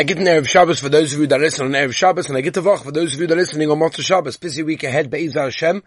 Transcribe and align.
I 0.00 0.02
get 0.02 0.16
an 0.16 0.24
Erev 0.24 0.48
Shabbos 0.48 0.80
for 0.80 0.88
those 0.88 1.12
of 1.12 1.20
you 1.20 1.26
that 1.26 1.42
listen 1.42 1.66
on 1.66 1.72
Erev 1.72 1.92
Shabbos, 1.92 2.26
and 2.30 2.38
I 2.38 2.40
get 2.40 2.54
to 2.54 2.62
Vach 2.62 2.82
for 2.82 2.90
those 2.90 3.12
of 3.12 3.20
you 3.20 3.26
that 3.26 3.34
are 3.34 3.36
listening 3.36 3.70
on 3.70 3.80
Motzah 3.80 4.00
Shabbos. 4.00 4.38
Busy 4.38 4.62
week 4.62 4.82
ahead, 4.82 5.10
Be'ez 5.10 5.34
Hashem. 5.34 5.82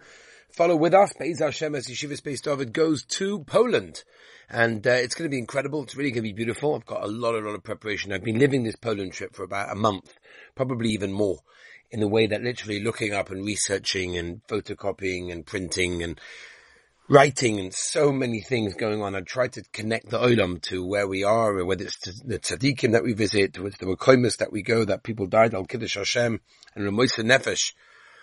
Follow 0.50 0.76
with 0.76 0.94
us. 0.94 1.12
Be'ez 1.18 1.40
Hashem 1.40 1.74
as 1.74 1.88
Yeshiva 1.88 2.16
Space 2.16 2.40
David 2.40 2.72
goes 2.72 3.04
to 3.06 3.40
Poland. 3.40 4.04
And 4.48 4.86
uh, 4.86 4.90
it's 4.90 5.16
going 5.16 5.28
to 5.28 5.34
be 5.34 5.40
incredible. 5.40 5.82
It's 5.82 5.96
really 5.96 6.12
going 6.12 6.22
to 6.22 6.28
be 6.28 6.32
beautiful. 6.32 6.76
I've 6.76 6.86
got 6.86 7.02
a 7.02 7.08
lot, 7.08 7.34
a 7.34 7.40
lot 7.40 7.56
of 7.56 7.64
preparation. 7.64 8.12
I've 8.12 8.22
been 8.22 8.38
living 8.38 8.62
this 8.62 8.76
Poland 8.76 9.14
trip 9.14 9.34
for 9.34 9.42
about 9.42 9.72
a 9.72 9.74
month, 9.74 10.16
probably 10.54 10.90
even 10.90 11.10
more, 11.12 11.40
in 11.90 11.98
the 11.98 12.06
way 12.06 12.28
that 12.28 12.40
literally 12.40 12.84
looking 12.84 13.12
up 13.12 13.32
and 13.32 13.44
researching 13.44 14.16
and 14.16 14.46
photocopying 14.46 15.32
and 15.32 15.44
printing 15.44 16.04
and 16.04 16.20
writing 17.08 17.60
and 17.60 17.72
so 17.74 18.10
many 18.10 18.40
things 18.40 18.74
going 18.74 19.02
on. 19.02 19.14
I 19.14 19.20
try 19.20 19.48
to 19.48 19.62
connect 19.72 20.08
the 20.08 20.18
Olam 20.18 20.60
to 20.62 20.86
where 20.86 21.06
we 21.06 21.22
are, 21.22 21.62
whether 21.64 21.84
it's 21.84 21.98
the 22.22 22.38
tzaddikim 22.38 22.92
that 22.92 23.04
we 23.04 23.12
visit, 23.12 23.58
or 23.58 23.66
it's 23.66 23.78
the 23.78 23.86
Mekoimus 23.86 24.38
that 24.38 24.52
we 24.52 24.62
go, 24.62 24.84
that 24.84 25.02
people 25.02 25.26
died, 25.26 25.54
Al 25.54 25.64
Kiddush 25.64 25.96
Hashem, 25.96 26.40
and 26.74 26.84
Ramoisa 26.84 27.22
Nefesh 27.22 27.74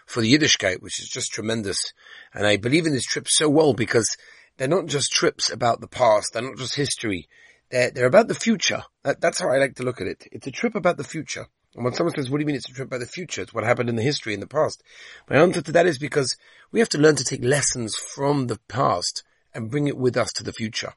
for 0.08 0.22
the 0.22 0.34
Yiddishkeit, 0.34 0.82
which 0.82 1.00
is 1.00 1.10
just 1.10 1.32
tremendous. 1.32 1.94
And 2.34 2.48
I 2.48 2.58
believe 2.58 2.86
in 2.86 2.94
this 2.94 3.06
trip 3.06 3.28
so 3.30 3.50
well 3.50 3.74
because 3.74 4.18
they're 4.58 4.68
not 4.68 4.88
just 4.88 5.12
trips 5.12 5.52
about 5.52 5.80
the 5.80 5.88
past, 5.88 6.34
they're 6.34 6.42
not 6.42 6.58
just 6.58 6.76
history, 6.76 7.28
they're, 7.70 7.92
they're 7.92 8.08
about 8.08 8.28
the 8.28 8.34
future. 8.36 8.84
That, 9.04 9.22
that's 9.22 9.40
how 9.40 9.50
I 9.50 9.58
like 9.58 9.76
to 9.76 9.84
look 9.84 10.02
at 10.02 10.08
it. 10.08 10.28
It's 10.32 10.48
a 10.48 10.52
trip 10.52 10.76
about 10.76 10.98
the 10.98 11.04
future. 11.04 11.48
And 11.76 11.86
when 11.86 11.94
someone 11.94 12.14
says, 12.14 12.30
what 12.30 12.38
do 12.38 12.42
you 12.42 12.48
mean 12.48 12.56
it's 12.56 12.70
a 12.70 12.74
trip 12.74 12.90
by 12.90 12.98
the 12.98 13.06
future? 13.06 13.42
It's 13.42 13.54
what 13.54 13.64
happened 13.64 13.90
in 13.90 13.96
the 13.96 14.02
history 14.02 14.34
in 14.34 14.42
the 14.42 14.48
past. 14.48 14.84
My 15.30 15.38
answer 15.38 15.62
to 15.62 15.72
that 15.72 15.86
is 15.86 15.98
because 15.98 16.36
we 16.72 16.80
have 16.80 16.90
to 16.90 16.98
learn 16.98 17.16
to 17.16 17.24
take 17.24 17.44
lessons 17.44 17.96
from 17.96 18.48
the 18.48 18.60
past 18.68 19.24
and 19.54 19.72
bring 19.72 19.88
it 19.88 19.98
with 19.98 20.18
us 20.18 20.34
to 20.34 20.44
the 20.44 20.54
future. 20.54 20.94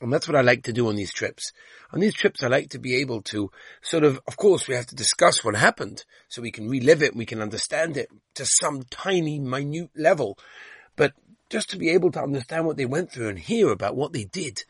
And 0.00 0.12
that's 0.12 0.28
what 0.28 0.36
I 0.36 0.42
like 0.42 0.64
to 0.64 0.72
do 0.72 0.88
on 0.88 0.96
these 0.96 1.12
trips. 1.12 1.52
On 1.92 2.00
these 2.00 2.14
trips, 2.14 2.42
I 2.42 2.48
like 2.48 2.70
to 2.70 2.78
be 2.78 2.96
able 2.96 3.22
to 3.22 3.50
sort 3.82 4.04
of, 4.04 4.20
of 4.26 4.36
course, 4.36 4.68
we 4.68 4.74
have 4.74 4.86
to 4.86 4.94
discuss 4.94 5.42
what 5.42 5.54
happened 5.54 6.04
so 6.28 6.42
we 6.42 6.50
can 6.50 6.68
relive 6.68 7.02
it, 7.02 7.16
we 7.16 7.24
can 7.24 7.40
understand 7.40 7.96
it 7.96 8.08
to 8.34 8.44
some 8.44 8.82
tiny, 8.90 9.38
minute 9.38 9.90
level. 9.96 10.38
But 10.96 11.14
just 11.48 11.70
to 11.70 11.78
be 11.78 11.90
able 11.90 12.10
to 12.12 12.20
understand 12.20 12.66
what 12.66 12.76
they 12.76 12.84
went 12.84 13.10
through 13.10 13.28
and 13.28 13.38
hear 13.38 13.70
about 13.70 13.96
what 13.96 14.12
they 14.12 14.24
did 14.24 14.64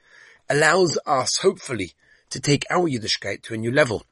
allows 0.49 0.99
us, 1.07 1.39
hopefully, 1.39 1.95
to 2.31 2.41
take 2.41 2.65
our 2.71 2.89
Yiddishkeit 2.89 3.43
to 3.43 3.55
a 3.55 3.59
new 3.59 3.73
level. 3.73 4.05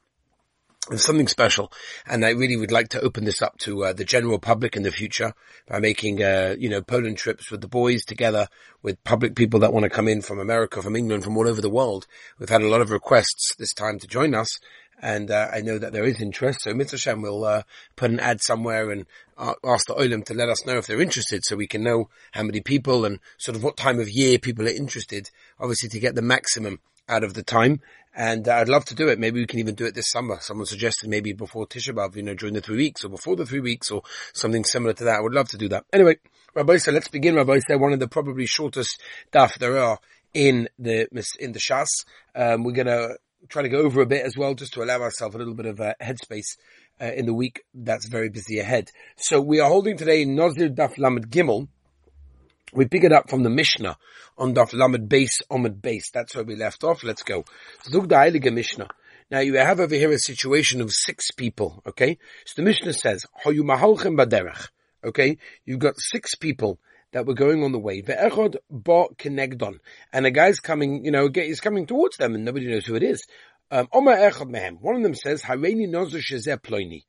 It's 0.90 1.06
something 1.06 1.28
special, 1.28 1.72
and 2.06 2.26
I 2.26 2.30
really 2.30 2.58
would 2.58 2.70
like 2.70 2.90
to 2.90 3.00
open 3.00 3.24
this 3.24 3.40
up 3.40 3.56
to 3.60 3.84
uh, 3.84 3.92
the 3.94 4.04
general 4.04 4.38
public 4.38 4.76
in 4.76 4.82
the 4.82 4.90
future 4.90 5.32
by 5.66 5.80
making, 5.80 6.22
uh, 6.22 6.56
you 6.58 6.68
know, 6.68 6.82
Poland 6.82 7.16
trips 7.16 7.50
with 7.50 7.62
the 7.62 7.68
boys 7.68 8.04
together 8.04 8.48
with 8.82 9.02
public 9.02 9.34
people 9.34 9.60
that 9.60 9.72
want 9.72 9.84
to 9.84 9.88
come 9.88 10.08
in 10.08 10.20
from 10.20 10.38
America, 10.38 10.82
from 10.82 10.94
England, 10.94 11.24
from 11.24 11.38
all 11.38 11.48
over 11.48 11.62
the 11.62 11.70
world. 11.70 12.06
We've 12.38 12.50
had 12.50 12.60
a 12.60 12.68
lot 12.68 12.82
of 12.82 12.90
requests 12.90 13.54
this 13.56 13.72
time 13.72 13.98
to 14.00 14.06
join 14.06 14.34
us, 14.34 14.60
and 15.00 15.30
uh, 15.30 15.48
I 15.50 15.62
know 15.62 15.78
that 15.78 15.94
there 15.94 16.04
is 16.04 16.20
interest. 16.20 16.60
So 16.64 16.74
Mitzvah 16.74 17.16
will 17.16 17.44
uh, 17.46 17.62
put 17.96 18.10
an 18.10 18.20
ad 18.20 18.42
somewhere 18.42 18.90
and 18.90 19.06
ask 19.38 19.86
the 19.86 19.94
Olim 19.94 20.22
to 20.24 20.34
let 20.34 20.50
us 20.50 20.66
know 20.66 20.76
if 20.76 20.86
they're 20.86 21.00
interested, 21.00 21.46
so 21.46 21.56
we 21.56 21.66
can 21.66 21.82
know 21.82 22.10
how 22.32 22.42
many 22.42 22.60
people 22.60 23.06
and 23.06 23.20
sort 23.38 23.56
of 23.56 23.64
what 23.64 23.78
time 23.78 24.00
of 24.00 24.10
year 24.10 24.38
people 24.38 24.66
are 24.66 24.72
interested. 24.72 25.30
Obviously, 25.58 25.88
to 25.88 25.98
get 25.98 26.14
the 26.14 26.20
maximum 26.20 26.80
out 27.08 27.24
of 27.24 27.34
the 27.34 27.42
time. 27.42 27.80
And 28.16 28.46
I'd 28.46 28.68
love 28.68 28.84
to 28.86 28.94
do 28.94 29.08
it. 29.08 29.18
Maybe 29.18 29.40
we 29.40 29.46
can 29.46 29.58
even 29.58 29.74
do 29.74 29.86
it 29.86 29.94
this 29.94 30.10
summer. 30.10 30.38
Someone 30.40 30.66
suggested 30.66 31.10
maybe 31.10 31.32
before 31.32 31.66
Tisha 31.66 31.92
B'Av, 31.92 32.14
you 32.14 32.22
know, 32.22 32.34
during 32.34 32.54
the 32.54 32.60
three 32.60 32.76
weeks 32.76 33.04
or 33.04 33.08
before 33.08 33.34
the 33.34 33.44
three 33.44 33.60
weeks 33.60 33.90
or 33.90 34.02
something 34.32 34.64
similar 34.64 34.92
to 34.94 35.04
that. 35.04 35.18
I 35.18 35.20
would 35.20 35.34
love 35.34 35.48
to 35.48 35.58
do 35.58 35.68
that. 35.70 35.84
Anyway, 35.92 36.18
Rabbi 36.54 36.76
said, 36.76 36.94
let's 36.94 37.08
begin. 37.08 37.34
Rabbi 37.34 37.58
said 37.58 37.80
one 37.80 37.92
of 37.92 37.98
the 37.98 38.06
probably 38.06 38.46
shortest 38.46 39.02
daf 39.32 39.58
there 39.58 39.78
are 39.78 39.98
in 40.32 40.68
the, 40.78 41.08
in 41.40 41.52
the 41.52 41.58
Shas. 41.58 42.04
Um, 42.36 42.62
we're 42.62 42.72
going 42.72 42.86
to 42.86 43.18
try 43.48 43.62
to 43.62 43.68
go 43.68 43.78
over 43.78 44.00
a 44.00 44.06
bit 44.06 44.24
as 44.24 44.36
well, 44.36 44.54
just 44.54 44.74
to 44.74 44.82
allow 44.82 45.00
ourselves 45.00 45.34
a 45.34 45.38
little 45.38 45.54
bit 45.54 45.66
of 45.66 45.80
uh, 45.80 45.94
headspace 46.00 46.56
uh, 47.00 47.10
in 47.16 47.26
the 47.26 47.34
week 47.34 47.64
that's 47.74 48.06
very 48.06 48.28
busy 48.28 48.58
ahead. 48.60 48.90
So 49.16 49.40
we 49.40 49.60
are 49.60 49.68
holding 49.68 49.96
today 49.96 50.24
Nazir 50.24 50.68
Daf 50.68 50.98
Lamed 50.98 51.30
Gimel, 51.30 51.68
we 52.74 52.86
pick 52.86 53.04
it 53.04 53.12
up 53.12 53.30
from 53.30 53.42
the 53.42 53.50
Mishnah 53.50 53.96
on 54.36 54.54
Daf 54.54 54.72
Lamed 54.72 55.08
Base 55.08 55.42
Omid 55.50 55.80
Base. 55.80 56.10
That's 56.10 56.34
where 56.34 56.44
we 56.44 56.56
left 56.56 56.84
off. 56.84 57.04
Let's 57.04 57.22
go. 57.22 57.44
Zug 57.88 58.08
the 58.08 58.50
Mishnah. 58.52 58.88
Now 59.30 59.38
you 59.38 59.56
have 59.56 59.80
over 59.80 59.94
here 59.94 60.10
a 60.10 60.18
situation 60.18 60.80
of 60.80 60.90
six 60.92 61.30
people, 61.30 61.82
okay? 61.86 62.18
So 62.44 62.54
the 62.56 62.62
Mishnah 62.62 62.92
says, 62.92 63.24
Hoyu 63.44 63.60
Mahalchem 63.60 64.18
Baderech. 64.18 64.68
Okay? 65.04 65.38
You've 65.64 65.78
got 65.78 65.94
six 65.98 66.34
people 66.34 66.78
that 67.12 67.26
were 67.26 67.34
going 67.34 67.62
on 67.62 67.72
the 67.72 67.78
way. 67.78 68.02
Ve'echod 68.02 68.56
ba 68.70 69.06
kenegdon. 69.16 69.78
And 70.12 70.26
a 70.26 70.30
guy's 70.30 70.60
coming, 70.60 71.04
you 71.04 71.10
know, 71.12 71.28
he's 71.32 71.60
coming 71.60 71.86
towards 71.86 72.16
them 72.16 72.34
and 72.34 72.44
nobody 72.44 72.66
knows 72.66 72.86
who 72.86 72.96
it 72.96 73.02
is. 73.02 73.24
Um, 73.70 73.88
Omer 73.92 74.16
echad 74.16 74.50
mehem. 74.50 74.80
One 74.80 74.96
of 74.96 75.02
them 75.02 75.14
says, 75.14 75.42
Hareini 75.42 75.88
nozer 75.88 76.20
shezeh 76.20 76.60
ploini. 76.60 77.04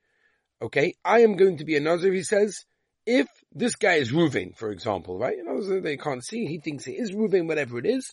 Okay? 0.61 0.93
I 1.03 1.21
am 1.21 1.35
going 1.35 1.57
to 1.57 1.65
be 1.65 1.75
a 1.75 1.81
nozer, 1.81 2.13
he 2.13 2.23
says, 2.23 2.65
if 3.05 3.27
this 3.53 3.75
guy 3.75 3.95
is 3.95 4.11
Ruvain, 4.11 4.55
for 4.55 4.71
example, 4.71 5.17
right? 5.17 5.37
You 5.37 5.43
know, 5.43 5.79
they 5.81 5.97
can't 5.97 6.23
see. 6.23 6.45
He 6.45 6.59
thinks 6.59 6.85
he 6.85 6.93
is 6.93 7.11
Ruvain, 7.11 7.47
whatever 7.47 7.77
it 7.77 7.85
is, 7.85 8.11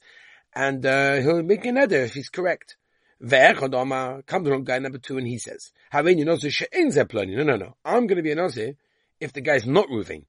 and 0.55 0.85
uh, 0.85 1.17
he'll 1.17 1.43
make 1.43 1.65
an 1.65 1.79
eder 1.79 2.01
if 2.01 2.15
he's 2.15 2.29
correct. 2.29 2.77
Ve'echadama 3.23 4.27
comes 4.27 4.49
along 4.49 4.65
guy 4.65 4.79
number 4.79 4.99
two, 4.99 5.17
and 5.17 5.27
he 5.27 5.39
says, 5.39 5.73
"Havin 5.91 6.19
you 6.19 6.25
know 6.25 6.37
No, 6.37 7.43
no, 7.43 7.57
no. 7.57 7.77
I'm 7.85 8.07
going 8.07 8.17
to 8.17 8.23
be 8.23 8.33
a 8.33 8.35
nazir 8.35 8.75
if 9.21 9.33
the 9.33 9.41
guy's 9.41 9.67
not 9.67 9.89
Ruvain. 9.89 10.25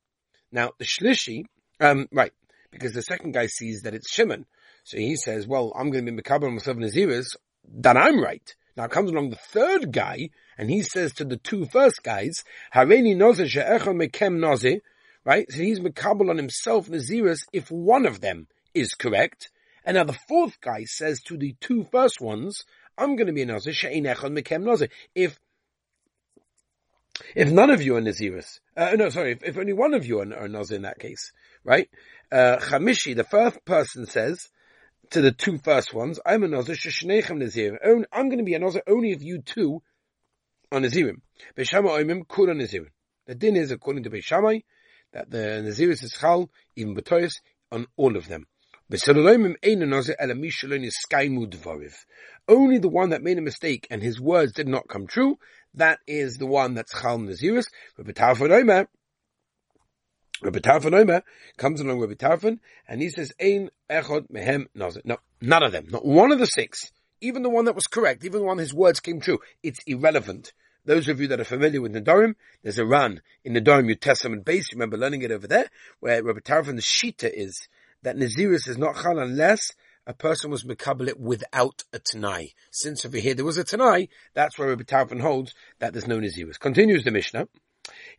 Now 0.51 0.71
the 0.77 0.85
shlishi, 0.85 1.45
um, 1.79 2.07
right? 2.11 2.31
Because 2.71 2.93
the 2.93 3.01
second 3.01 3.33
guy 3.33 3.47
sees 3.47 3.81
that 3.81 3.95
it's 3.95 4.11
Shimon, 4.11 4.45
so 4.83 4.97
he 4.97 5.15
says, 5.15 5.47
"Well, 5.47 5.73
I'm 5.75 5.89
going 5.89 6.05
to 6.05 6.11
be 6.11 6.21
mekabel 6.21 6.51
myself 6.51 6.77
naziris. 6.77 7.35
That 7.79 7.97
I'm 7.97 8.21
right." 8.21 8.53
Now 8.75 8.87
comes 8.87 9.11
along 9.11 9.29
the 9.29 9.35
third 9.35 9.91
guy, 9.91 10.29
and 10.57 10.69
he 10.69 10.81
says 10.81 11.13
to 11.13 11.25
the 11.25 11.37
two 11.37 11.65
first 11.65 12.03
guys, 12.03 12.43
Hareni 12.73 13.15
noze 13.15 13.47
she'echel 13.47 13.93
mekem 13.93 14.39
noze, 14.39 14.81
right? 15.23 15.51
So 15.51 15.57
he's 15.61 15.79
mekabel 15.79 16.29
on 16.29 16.37
himself 16.37 16.87
Naziris 16.87 17.41
if 17.53 17.69
one 17.69 18.05
of 18.05 18.21
them 18.21 18.47
is 18.73 18.93
correct. 18.93 19.49
And 19.85 19.95
now 19.95 20.05
the 20.05 20.17
fourth 20.27 20.59
guy 20.61 20.85
says 20.85 21.21
to 21.23 21.37
the 21.37 21.55
two 21.59 21.85
first 21.91 22.21
ones, 22.21 22.63
I'm 22.97 23.15
going 23.15 23.27
to 23.27 23.33
be 23.33 23.43
a 23.43 23.45
noze 23.45 23.71
she'ein 23.73 24.05
echel 24.05 24.31
mekem 24.31 24.63
noze. 24.63 24.89
If 25.13 25.39
if 27.35 27.51
none 27.51 27.69
of 27.69 27.81
you 27.83 27.95
are 27.95 28.01
Naziris, 28.01 28.59
uh, 28.75 28.95
no, 28.97 29.09
sorry, 29.09 29.33
if, 29.33 29.43
if, 29.43 29.57
only 29.57 29.73
one 29.73 29.93
of 29.93 30.05
you 30.05 30.19
are, 30.19 30.33
are 30.35 30.47
Nazir 30.47 30.77
in 30.77 30.81
that 30.81 30.99
case, 30.99 31.31
right? 31.63 31.87
Uh, 32.31 32.57
Chamishi, 32.57 33.15
the 33.15 33.23
first 33.23 33.63
person 33.65 34.07
says, 34.07 34.49
to 35.13 35.21
the 35.21 35.31
two 35.31 35.59
first 35.59 35.93
ones, 35.93 36.19
I'm 36.25 36.41
a 36.43 36.47
Nazir, 36.47 36.73
Sheshnechem 36.73 37.37
Nazir. 37.37 37.77
I'm 38.11 38.29
going 38.29 38.39
to 38.39 38.43
be 38.43 38.55
a 38.55 38.59
Nazir 38.59 38.81
only 38.87 39.11
if 39.11 39.21
you 39.21 39.43
two 39.43 39.83
are 40.71 40.79
Nazirim. 40.79 41.21
Beshama 41.55 41.89
Oimim 41.89 42.27
Kura 42.27 42.55
Nazirim. 42.55 42.87
The 43.27 43.35
din 43.35 43.55
is, 43.55 43.69
according 43.69 44.05
to 44.05 44.09
Beishamai, 44.09 44.63
that 45.13 45.29
the 45.29 45.37
Naziris 45.63 46.01
is 46.03 46.17
Chal, 46.19 46.49
even 46.75 46.95
Batoyas, 46.95 47.33
on 47.71 47.85
all 47.95 48.17
of 48.17 48.27
them. 48.27 48.47
Only 52.47 52.79
the 52.79 52.89
one 52.89 53.09
that 53.11 53.21
made 53.21 53.37
a 53.37 53.41
mistake 53.41 53.87
and 53.91 54.01
his 54.01 54.19
words 54.19 54.51
did 54.53 54.67
not 54.67 54.87
come 54.87 55.05
true, 55.05 55.37
that 55.75 55.99
is 56.07 56.37
the 56.37 56.47
one 56.47 56.73
that's 56.73 56.99
Chal 56.99 57.19
Naziris. 57.19 57.65
Rabbi 60.43 60.59
Tarfon 60.59 61.23
comes 61.57 61.79
along 61.79 62.01
Rabbi 62.01 62.15
Tarfon 62.15 62.59
and 62.87 63.01
he 63.01 63.09
says, 63.09 63.31
Ein 63.41 63.69
echod 63.89 64.29
mehem 64.29 64.67
nazir. 64.75 65.01
No, 65.05 65.17
none 65.39 65.63
of 65.63 65.71
them. 65.71 65.87
Not 65.89 66.05
one 66.05 66.33
of 66.33 66.39
the 66.39 66.45
six. 66.45 66.91
Even 67.21 67.43
the 67.43 67.49
one 67.49 67.65
that 67.65 67.75
was 67.75 67.87
correct, 67.87 68.25
even 68.25 68.41
the 68.41 68.45
one 68.45 68.57
his 68.57 68.73
words 68.73 68.99
came 68.99 69.21
true. 69.21 69.39
It's 69.61 69.79
irrelevant. 69.87 70.51
Those 70.83 71.07
of 71.07 71.21
you 71.21 71.27
that 71.27 71.39
are 71.39 71.45
familiar 71.45 71.81
with 71.81 71.93
Nedarim, 71.93 72.35
there's 72.61 72.77
a 72.77 72.85
run 72.85 73.21
in 73.45 73.53
Nedarim 73.53 73.85
New 73.85 73.95
Testament 73.95 74.43
base. 74.43 74.69
You 74.69 74.75
remember 74.75 74.97
learning 74.97 75.21
it 75.21 75.31
over 75.31 75.47
there, 75.47 75.69
where 76.01 76.21
Rabbi 76.21 76.39
Tarfon, 76.39 76.75
the 76.75 76.81
Shita 76.81 77.31
is 77.33 77.69
that 78.01 78.17
Naziris 78.17 78.67
is 78.67 78.77
not 78.77 79.01
chal 79.01 79.19
unless 79.19 79.71
a 80.05 80.13
person 80.13 80.51
was 80.51 80.65
mekabel 80.65 81.17
without 81.17 81.83
a 81.93 81.99
Tanai. 81.99 82.53
Since 82.69 83.05
over 83.05 83.15
here 83.15 83.33
there 83.33 83.45
was 83.45 83.57
a 83.57 83.63
Tanai, 83.63 84.09
that's 84.33 84.59
where 84.59 84.67
Rabbi 84.67 84.83
Tarfon 84.83 85.21
holds 85.21 85.53
that 85.79 85.93
there's 85.93 86.07
no 86.07 86.19
Naziris. 86.19 86.59
Continues 86.59 87.05
the 87.05 87.11
Mishnah. 87.11 87.47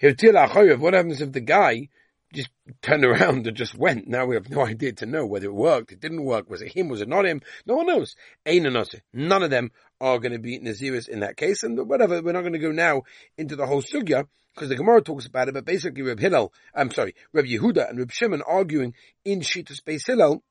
What 0.01 0.95
happens 0.95 1.21
if 1.21 1.33
the 1.33 1.41
guy 1.41 1.89
just 2.35 2.51
turned 2.83 3.05
around 3.05 3.47
and 3.47 3.57
just 3.57 3.77
went. 3.77 4.07
Now 4.07 4.27
we 4.27 4.35
have 4.35 4.51
no 4.51 4.67
idea 4.67 4.93
to 4.95 5.07
know 5.07 5.25
whether 5.25 5.47
it 5.47 5.55
worked, 5.55 5.93
it 5.93 6.01
didn't 6.01 6.25
work, 6.25 6.51
was 6.51 6.63
it 6.63 6.73
him, 6.73 6.89
was 6.89 7.01
it 7.01 7.09
not 7.09 7.27
him? 7.27 7.41
No 7.67 7.77
one 7.77 7.87
knows. 7.87 8.17
Ain 8.45 8.67
and 8.67 8.77
us. 8.77 8.95
None 9.13 9.43
of 9.43 9.51
them 9.51 9.71
are 10.01 10.19
going 10.19 10.33
to 10.33 10.39
be 10.39 10.59
Naziris 10.59 11.09
in 11.09 11.21
that 11.21 11.37
case. 11.37 11.63
And 11.63 11.89
whatever, 11.89 12.21
we're 12.21 12.33
not 12.33 12.43
going 12.43 12.53
to 12.53 12.59
go 12.59 12.73
now 12.73 13.03
into 13.39 13.57
the 13.57 13.67
whole 13.67 13.83
sugya, 13.83 14.27
because 14.55 14.69
the 14.69 14.77
Gemara 14.77 15.03
talks 15.03 15.27
about 15.27 15.49
it, 15.49 15.55
but 15.55 15.65
basically 15.65 16.03
Reb 16.03 16.21
Hillel, 16.21 16.53
I'm 16.75 16.91
sorry, 16.91 17.15
Reb 17.33 17.47
Yehuda 17.47 17.89
and 17.91 17.99
Reb 17.99 18.13
Shimon 18.13 18.43
arguing 18.47 18.95
in 19.25 19.41
Shitas 19.41 19.83
Beis 19.83 20.07
Hillel, 20.07 20.43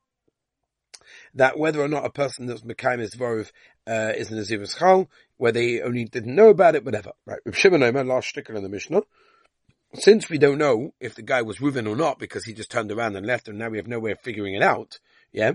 that 1.34 1.58
whether 1.58 1.80
or 1.80 1.88
not 1.88 2.04
a 2.04 2.10
person 2.10 2.46
that's 2.46 2.62
Mekayim 2.62 3.00
is 3.00 3.14
Vorov, 3.14 3.50
uh, 3.86 4.12
is 4.16 4.30
Naziris 4.30 4.78
Chal, 4.78 5.08
where 5.36 5.52
they 5.52 5.80
only 5.80 6.04
didn't 6.04 6.34
know 6.34 6.48
about 6.48 6.74
it, 6.74 6.84
whatever. 6.84 7.12
Right, 7.26 7.40
Reb 7.44 7.54
Shimon 7.54 7.82
Omer, 7.82 8.04
last 8.04 8.28
sticker 8.28 8.54
in 8.54 8.62
the 8.62 8.68
Mishnah, 8.68 9.02
since 9.94 10.28
we 10.28 10.38
don't 10.38 10.58
know 10.58 10.92
if 11.00 11.14
the 11.14 11.22
guy 11.22 11.42
was 11.42 11.58
Reuven 11.58 11.88
or 11.88 11.96
not 11.96 12.18
because 12.18 12.44
he 12.44 12.52
just 12.52 12.70
turned 12.70 12.90
around 12.92 13.16
and 13.16 13.26
left 13.26 13.48
and 13.48 13.58
now 13.58 13.68
we 13.68 13.78
have 13.78 13.86
no 13.88 13.98
way 13.98 14.12
of 14.12 14.20
figuring 14.20 14.54
it 14.54 14.62
out, 14.62 14.98
yeah, 15.32 15.52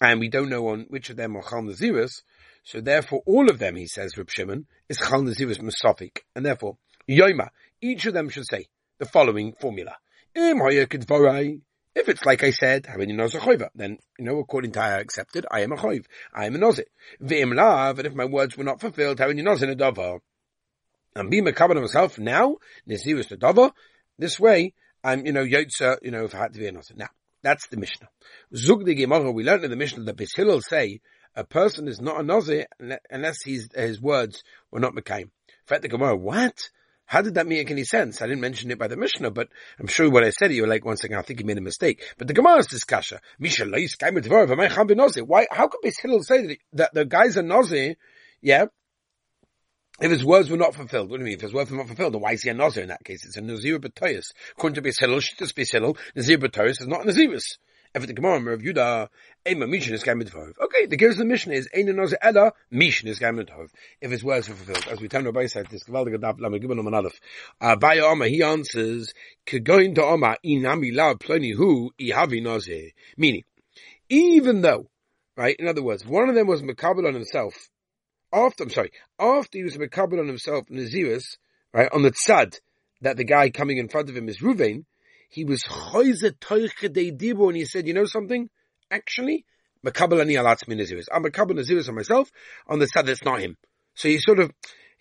and 0.00 0.20
we 0.20 0.28
don't 0.28 0.50
know 0.50 0.68
on 0.68 0.86
which 0.88 1.10
of 1.10 1.16
them 1.16 1.36
are 1.36 1.42
Chal 1.42 1.62
Naziris, 1.62 2.22
So 2.64 2.80
therefore, 2.80 3.22
all 3.26 3.48
of 3.48 3.58
them, 3.58 3.76
he 3.76 3.86
says, 3.86 4.16
Reb 4.18 4.30
Shimon, 4.30 4.66
is 4.88 4.98
Chal 4.98 5.22
Nazirus 5.22 5.60
Musafik. 5.60 6.18
And 6.34 6.44
therefore, 6.44 6.76
Yoima, 7.08 7.48
each 7.80 8.06
of 8.06 8.14
them 8.14 8.28
should 8.28 8.46
say 8.46 8.66
the 8.98 9.06
following 9.06 9.52
formula. 9.52 9.96
If 10.34 12.08
it's 12.10 12.26
like 12.26 12.42
I 12.42 12.50
said, 12.50 12.86
then, 13.74 13.98
you 14.18 14.24
know, 14.24 14.38
according 14.38 14.72
to 14.72 14.80
I 14.80 15.00
accepted, 15.00 15.46
I 15.50 15.60
am 15.60 15.72
a 15.72 15.76
choiv. 15.76 16.04
I 16.34 16.44
am 16.44 16.56
a 16.56 16.58
nozit. 16.58 16.88
And 17.20 18.06
if 18.06 18.14
my 18.14 18.24
words 18.26 18.56
were 18.56 18.64
not 18.64 18.80
fulfilled, 18.80 19.18
nozit 19.18 19.70
a 19.70 19.74
dover. 19.74 20.18
And 21.16 21.30
be 21.30 21.40
mekabel 21.40 21.80
myself 21.80 22.18
now, 22.18 22.56
nezirus 22.86 23.32
a 23.32 23.38
dover. 23.38 23.72
This 24.18 24.38
way, 24.38 24.74
I'm, 25.02 25.24
you 25.24 25.32
know, 25.32 25.44
yotza, 25.44 25.96
you 26.02 26.10
know, 26.10 26.24
if 26.24 26.34
I 26.34 26.38
had 26.40 26.52
to 26.52 26.58
be 26.58 26.66
a 26.66 26.72
nozit. 26.72 26.96
Now, 26.96 27.08
that's 27.42 27.68
the 27.68 27.78
Mishnah. 27.78 28.08
Zug 28.54 28.84
the 28.84 28.94
Gemara, 28.94 29.32
we 29.32 29.42
learned 29.42 29.64
in 29.64 29.70
the 29.70 29.76
Mishnah 29.76 30.04
that 30.04 30.16
Beis 30.18 30.36
Hillel 30.36 30.60
say, 30.60 31.00
a 31.34 31.42
person 31.42 31.88
is 31.88 32.02
not 32.02 32.20
a 32.20 32.22
nozit 32.22 32.66
unless 33.10 33.42
his, 33.42 33.70
his 33.74 33.98
words 33.98 34.44
were 34.70 34.78
not 34.78 34.94
mekayim. 34.94 35.30
Fact 35.64 35.80
the 35.80 35.88
Gemara, 35.88 36.14
what? 36.14 36.68
How 37.06 37.22
did 37.22 37.36
that 37.36 37.46
make 37.46 37.70
any 37.70 37.84
sense? 37.84 38.20
I 38.20 38.26
didn't 38.26 38.42
mention 38.42 38.70
it 38.70 38.78
by 38.78 38.88
the 38.88 38.96
Mishnah, 38.98 39.30
but 39.30 39.48
I'm 39.80 39.86
sure 39.86 40.10
what 40.10 40.22
I 40.22 40.30
said, 40.30 40.52
you 40.52 40.62
were 40.62 40.68
like, 40.68 40.84
one 40.84 40.98
second, 40.98 41.16
I 41.16 41.22
think 41.22 41.40
you 41.40 41.46
made 41.46 41.56
a 41.56 41.62
mistake. 41.62 42.02
But 42.18 42.26
the 42.26 42.34
Gemara 42.34 42.58
is 42.58 42.66
this 42.66 42.84
kasha. 42.84 43.22
Why, 43.38 43.48
how 45.50 45.68
could 45.68 45.80
Beis 45.82 46.00
Hillel 46.02 46.22
say 46.24 46.58
that, 46.74 46.92
the 46.92 47.06
guy's 47.06 47.38
a 47.38 47.42
nozi, 47.42 47.96
yeah, 48.42 48.66
if 50.00 50.10
his 50.10 50.24
words 50.24 50.50
were 50.50 50.56
not 50.56 50.74
fulfilled, 50.74 51.10
what 51.10 51.18
do 51.18 51.22
you 51.22 51.26
mean? 51.26 51.34
If 51.34 51.42
his 51.42 51.52
words 51.54 51.70
were 51.70 51.78
not 51.78 51.86
fulfilled, 51.86 52.14
then 52.14 52.20
why 52.20 52.32
is 52.32 52.42
he 52.42 52.50
a 52.50 52.54
Nazir 52.54 52.82
in 52.82 52.88
that 52.88 53.04
case? 53.04 53.24
It's 53.24 53.36
a 53.36 53.40
Nazir 53.40 53.78
B'toyas. 53.78 54.32
According 54.52 54.82
to 54.82 54.82
Beis 54.82 55.00
Hillel, 55.00 55.20
Shittas 55.20 55.52
Beis 55.52 55.72
Hillel, 55.72 55.96
Nazir 56.14 56.38
B'toyas 56.38 56.80
is 56.80 56.86
not 56.86 57.02
a 57.02 57.10
Nazirus. 57.10 57.56
If 57.94 58.06
the 58.06 58.12
Gemara 58.12 58.52
of 58.52 58.60
Yudah, 58.60 59.08
Ema 59.48 59.66
Mishin 59.66 59.92
is 59.92 60.04
Gaim 60.04 60.20
Okay, 60.20 60.84
the 60.84 61.02
of 61.06 61.16
the 61.16 61.24
mission 61.24 61.52
is 61.52 61.66
Ein 61.74 61.96
Nazir 61.96 62.18
Ella, 62.20 62.52
Mishin 62.70 63.06
is 63.06 63.18
Gaim 63.18 63.42
If 64.02 64.10
his 64.10 64.22
words 64.22 64.50
were 64.50 64.54
fulfilled. 64.54 64.86
As 64.92 65.00
we 65.00 65.08
tell 65.08 65.22
Rabbi 65.22 65.46
said, 65.46 65.68
this 65.70 65.84
Gewaldige 65.84 66.18
Daf, 66.18 66.38
Lama 66.38 66.58
Gibon 66.58 66.78
Oman 66.78 66.92
Aleph. 66.92 67.18
Uh, 67.58 67.74
Abaye 67.76 68.02
Oma, 68.02 68.28
he 68.28 68.42
answers, 68.42 69.14
Kegoin 69.46 69.94
to 69.94 70.04
Oma, 70.04 70.36
Inami 70.44 70.94
La 70.94 71.14
Ploni 71.14 71.54
Hu, 71.56 71.90
Ihavi 71.98 72.42
Nazir. 72.42 72.90
Meaning, 73.16 73.44
even 74.10 74.60
though, 74.60 74.90
right, 75.34 75.56
in 75.58 75.66
other 75.66 75.82
words, 75.82 76.04
one 76.04 76.28
of 76.28 76.34
them 76.34 76.48
was 76.48 76.60
Makabal 76.60 77.08
on 77.08 77.14
himself, 77.14 77.54
after, 78.32 78.64
I'm 78.64 78.70
sorry, 78.70 78.92
after 79.18 79.58
he 79.58 79.64
was 79.64 79.76
Makabal 79.76 80.20
on 80.20 80.26
himself, 80.26 80.66
Nazirus, 80.66 81.36
right, 81.72 81.90
on 81.92 82.02
the 82.02 82.12
tzad, 82.12 82.58
that 83.02 83.16
the 83.16 83.24
guy 83.24 83.50
coming 83.50 83.78
in 83.78 83.88
front 83.88 84.08
of 84.08 84.16
him 84.16 84.28
is 84.28 84.38
Ruvain, 84.38 84.84
he 85.28 85.44
was 85.44 85.62
choize 85.62 86.22
toiche 86.40 86.88
dibu, 86.88 87.48
and 87.48 87.56
he 87.56 87.64
said, 87.64 87.86
you 87.86 87.94
know 87.94 88.06
something? 88.06 88.48
Actually, 88.90 89.44
makabel 89.84 90.20
ani 90.20 90.34
alatzmi 90.34 90.74
naziris. 90.76 91.06
I'm 91.12 91.24
makabel 91.24 91.52
naziris 91.52 91.88
on 91.88 91.94
myself 91.94 92.30
on 92.66 92.78
the 92.78 92.86
side 92.86 93.06
that's 93.06 93.24
not 93.24 93.40
him. 93.40 93.56
So 93.94 94.08
he 94.08 94.18
sort 94.18 94.38
of, 94.38 94.52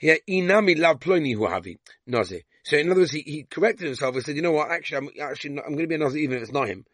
yeah, 0.02 0.16
inami 0.30 0.78
lav 0.78 1.00
ploini 1.00 1.36
hu 1.36 1.42
havi 1.42 1.78
nazi. 2.08 2.44
So 2.64 2.78
in 2.78 2.90
other 2.90 3.02
words, 3.02 3.12
he, 3.12 3.22
he 3.22 3.44
corrected 3.44 3.86
himself 3.86 4.16
and 4.16 4.26
said, 4.26 4.36
you 4.36 4.42
know 4.42 4.52
what? 4.52 4.72
Actually, 4.72 4.98
I'm 4.98 5.30
actually 5.30 5.52
not, 5.52 5.66
I'm 5.66 5.74
going 5.74 5.84
to 5.84 5.88
be 5.88 5.96
a 5.96 6.00
nazi 6.00 6.22
even 6.22 6.38
if 6.38 6.44
it's 6.44 6.52
not 6.52 6.68
him. 6.68 6.86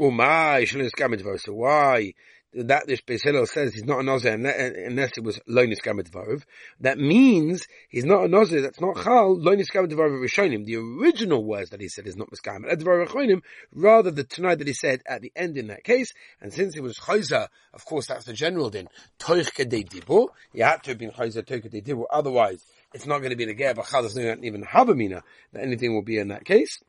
Oh 0.00 0.10
my, 0.10 0.64
so 0.64 1.52
why? 1.52 2.14
That 2.54 2.86
this 2.86 3.00
Beis 3.00 3.48
says 3.48 3.74
he's 3.74 3.84
not 3.84 4.00
a 4.00 4.02
Nazir 4.02 4.32
unless 4.32 5.10
it 5.16 5.24
was 5.24 5.38
Loinis 5.48 5.80
Gamadvarov. 5.82 6.42
That 6.80 6.98
means 6.98 7.66
he's 7.88 8.04
not 8.04 8.24
a 8.24 8.28
Nazir, 8.28 8.62
that's 8.62 8.80
not 8.80 8.96
Chal, 9.02 9.36
Loinis 9.36 9.70
Gamadvarov 9.72 10.22
Rishonim. 10.22 10.64
The 10.64 10.76
original 10.76 11.44
words 11.44 11.70
that 11.70 11.80
he 11.80 11.88
said 11.88 12.06
is 12.06 12.16
not 12.16 12.28
Miskayim. 12.30 12.70
Advar 12.70 13.06
Rishonim, 13.06 13.42
rather 13.72 14.10
the 14.10 14.24
tonight 14.24 14.56
that 14.56 14.66
he 14.66 14.72
said 14.72 15.02
at 15.06 15.20
the 15.20 15.32
end 15.34 15.58
in 15.58 15.66
that 15.68 15.84
case, 15.84 16.12
and 16.40 16.52
since 16.52 16.76
it 16.76 16.82
was 16.82 16.96
Chayza, 16.96 17.48
of 17.72 17.84
course 17.84 18.06
that's 18.06 18.26
the 18.26 18.32
general 18.32 18.70
din, 18.70 18.88
Toich 19.18 19.52
Kedei 19.52 19.88
Dibur, 19.88 20.28
he 20.52 20.60
had 20.60 20.82
to 20.84 20.90
have 20.90 20.98
been 20.98 21.10
Chayza 21.10 21.42
Toich 21.44 21.66
Kedei 21.66 21.84
Dibur, 21.84 22.04
otherwise 22.10 22.64
it's 22.92 23.06
not 23.06 23.18
going 23.18 23.30
to 23.30 23.36
be 23.36 23.46
the 23.46 23.54
Ger, 23.54 23.74
but 23.74 23.86
Chal 23.86 24.02
doesn't 24.02 24.44
even 24.44 24.62
have 24.62 24.88
a 24.88 24.94
Mina, 24.94 25.22
that 25.52 25.62
anything 25.62 25.94
will 25.94 26.02
be 26.02 26.18
in 26.18 26.28
that 26.28 26.44
case. 26.44 26.80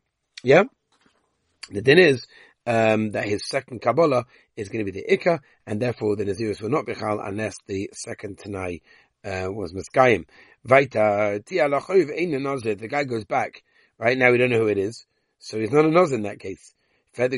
Yeah? 0.44 0.64
The 1.72 1.82
din 1.82 1.98
is, 1.98 2.28
um, 2.68 3.12
that 3.12 3.26
his 3.26 3.48
second 3.48 3.82
Kabbalah 3.82 4.26
is 4.56 4.69
going 4.69 4.86
to 4.86 4.92
be 4.92 5.00
the 5.00 5.06
Ikka, 5.10 5.40
and 5.66 5.81
therefore 5.81 6.16
the 6.16 6.25
Nazirus 6.25 6.62
will 6.62 6.69
not 6.69 6.86
be 6.86 6.94
Chal 6.94 7.19
unless 7.19 7.56
the 7.68 7.90
second 7.94 8.38
Tanai 8.38 8.81
uh, 9.24 9.48
was 9.52 9.74
Miskayim. 9.74 10.25
Vaita, 10.68 11.46
the 11.46 12.88
guy 12.88 13.04
goes 13.04 13.25
back. 13.25 13.63
Right 13.98 14.18
now 14.18 14.31
we 14.31 14.38
don't 14.38 14.50
know 14.50 14.60
who 14.60 14.68
it 14.68 14.78
is, 14.78 15.06
so 15.40 15.60
he's 15.60 15.72
not 15.72 15.86
a 15.86 15.92
Nazir 15.92 16.16
in 16.18 16.24
that 16.24 16.40
case. 16.40 16.74
Says. 17.13 17.31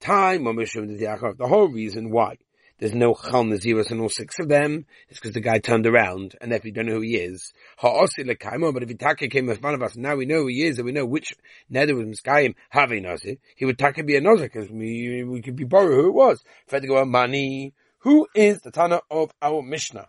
Time, 0.00 0.44
the 0.44 1.46
whole 1.48 1.68
reason 1.68 2.10
why 2.10 2.36
there's 2.80 2.94
no 2.94 3.14
Chal 3.14 3.44
Naziris 3.44 3.90
and 3.90 4.00
all 4.00 4.08
six 4.08 4.38
of 4.38 4.48
them. 4.48 4.86
It's 5.08 5.20
because 5.20 5.34
the 5.34 5.40
guy 5.40 5.58
turned 5.58 5.86
around, 5.86 6.34
and 6.40 6.52
if 6.52 6.64
you 6.64 6.72
don't 6.72 6.86
know 6.86 6.94
who 6.94 7.02
he 7.02 7.16
is, 7.16 7.52
Ha'osi 7.76 8.24
lekaimo, 8.24 8.72
but 8.72 8.82
if 8.82 8.88
Itaka 8.88 9.30
came 9.30 9.48
in 9.50 9.56
front 9.58 9.76
of 9.76 9.82
us, 9.82 9.96
now 9.96 10.16
we 10.16 10.24
know 10.24 10.40
who 10.40 10.46
he 10.48 10.64
is, 10.64 10.78
and 10.78 10.86
we 10.86 10.92
know 10.92 11.04
which 11.04 11.34
nether 11.68 11.94
was 11.94 12.06
Miskayim, 12.06 12.54
have 12.70 12.90
a 12.90 12.98
Nazir, 12.98 13.36
he 13.54 13.66
would 13.66 13.78
Taka 13.78 14.02
be 14.02 14.16
a 14.16 14.20
Nazir, 14.20 14.48
because 14.52 14.70
we, 14.70 15.22
we 15.22 15.42
could 15.42 15.56
be 15.56 15.64
borrow 15.64 15.94
who 15.94 16.08
it 16.08 16.14
was. 16.14 16.42
Fed 16.66 16.86
go 16.88 17.04
money. 17.04 17.74
Who 17.98 18.26
is 18.34 18.60
the 18.62 18.70
Tana 18.70 19.02
of 19.10 19.30
our 19.42 19.60
Mishnah? 19.60 20.08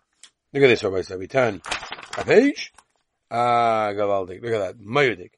Look 0.54 0.64
at 0.64 0.68
this, 0.68 0.82
Rabbi, 0.82 1.02
so 1.02 1.18
we 1.18 1.28
turn 1.28 1.62
a 2.18 2.24
page. 2.24 2.72
Ah, 3.30 3.92
Gavaldik. 3.92 4.42
Look 4.42 4.54
at 4.54 4.60
that. 4.60 4.80
Mayudik. 4.80 5.32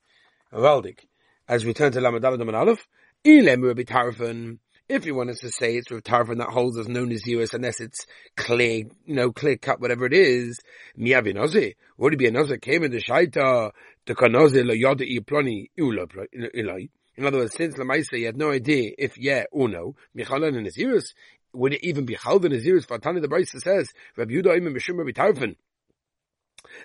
Gavaldik. 0.53 0.99
As 1.47 1.65
we 1.65 1.73
turn 1.73 1.91
to 1.93 1.99
Lamadal 1.99 2.39
and 2.39 2.55
Aleph, 2.55 2.87
Ilem 3.25 3.63
Rabbi 3.63 3.83
Tarfon, 3.83 4.59
if 4.89 5.05
you 5.05 5.15
wanted 5.15 5.37
to 5.37 5.49
say 5.49 5.75
it's 5.75 5.89
with 5.89 6.03
Tarfon 6.03 6.37
that 6.39 6.49
holds 6.49 6.77
as 6.77 6.87
known 6.87 7.11
as 7.11 7.25
US 7.25 7.53
unless 7.53 7.79
it's 7.79 8.05
clear, 8.35 8.85
you 9.05 9.15
know, 9.15 9.31
clear 9.31 9.57
cut, 9.57 9.79
whatever 9.79 10.05
it 10.05 10.13
is, 10.13 10.59
miyavi 10.97 11.33
nozi. 11.35 11.75
Would 11.97 12.13
it 12.13 12.17
be 12.17 12.27
a 12.27 12.31
nozi 12.31 12.61
came 12.61 12.83
in 12.83 12.91
the 12.91 13.01
shaita, 13.01 13.71
the 14.05 14.15
kanozi 14.15 14.65
lo 14.65 14.73
yoda 14.73 15.25
ploni 15.25 15.69
ilai. 15.77 16.89
In 17.15 17.25
other 17.25 17.37
words, 17.39 17.55
since 17.55 17.75
Lamaisa, 17.75 18.19
you 18.19 18.25
had 18.25 18.37
no 18.37 18.51
idea 18.51 18.91
if 18.97 19.17
yeah 19.17 19.43
or 19.51 19.69
no, 19.69 19.95
Michalan 20.15 20.55
and 20.55 20.67
Naziris, 20.67 21.13
would 21.53 21.73
it 21.73 21.83
even 21.83 22.05
be 22.05 22.15
held 22.15 22.43
Chalvin 22.43 22.53
Naziris? 22.53 22.87
Fatani 22.87 23.21
the 23.21 23.27
Brisa 23.27 23.61
says, 23.61 23.89
Rabbi 24.17 24.33
Yudah 24.33 24.57
Imam 24.57 24.73
Mishum 24.73 24.97
Rabbi 24.97 25.11
Tarfon, 25.11 25.55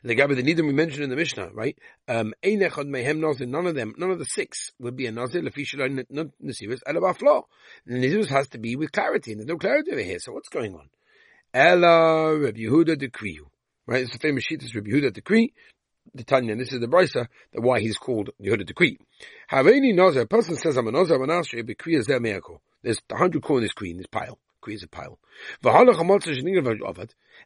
the 0.02 0.14
Gabi 0.14 0.36
the 0.36 0.42
Nidim 0.42 0.66
we 0.66 0.72
mentioned 0.72 1.04
in 1.04 1.10
the 1.10 1.16
Mishnah, 1.16 1.50
right? 1.52 1.78
Um, 2.06 2.34
none 2.42 3.66
of 3.66 3.75
them, 3.75 3.94
none 3.96 4.10
of 4.10 4.19
the 4.19 4.25
six 4.25 4.72
would 4.78 4.96
be 4.96 5.06
a 5.06 5.12
Nazir, 5.12 5.42
Lefishalai 5.42 6.04
Nasiris. 6.10 6.80
The 7.86 7.94
Nazirus 7.94 8.26
has 8.28 8.48
to 8.48 8.58
be 8.58 8.76
with 8.76 8.92
clarity, 8.92 9.32
and 9.32 9.40
there's 9.40 9.48
no 9.48 9.56
clarity 9.56 9.92
over 9.92 10.00
here, 10.00 10.19
so 10.19 10.32
what's 10.32 10.48
going 10.48 10.75
on? 10.75 10.88
Ella 11.54 12.36
Rabbi 12.38 12.60
Yehuda 12.60 12.98
decree, 12.98 13.40
right? 13.86 14.02
It's 14.02 14.12
the 14.12 14.19
famous 14.19 14.44
sheet, 14.44 14.62
it's 14.62 14.75
Rabbi 14.75 14.90
Yehuda 14.90 15.12
decree, 15.12 15.53
the 16.14 16.24
Tanya, 16.24 16.56
this 16.56 16.72
is 16.72 16.81
the 16.81 16.88
Brisa, 16.88 17.26
that 17.53 17.60
why 17.60 17.81
he's 17.81 17.96
called 17.98 18.31
Yehuda 18.43 18.67
decree. 18.67 18.98
Have 19.48 19.67
any 19.67 19.93
Nazir, 19.93 20.22
a 20.22 20.26
person 20.26 20.56
says 20.56 20.76
I'm 20.76 20.88
a 20.88 20.93
Nazir, 20.93 21.17
I'm 21.17 21.22
an 21.22 21.31
Asher, 21.31 21.62
Bekri 21.62 21.96
is 21.98 22.06
their 22.06 22.20
miracle. 22.20 22.62
There's 22.82 23.00
a 23.10 23.17
hundred 23.17 23.43
corn 23.43 23.64
in 23.64 23.96
this 23.96 24.06
pile 24.06 24.38
creates 24.69 24.82
a 24.82 24.89
pile. 24.89 25.19